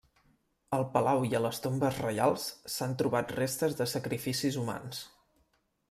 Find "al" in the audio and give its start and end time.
0.77-0.85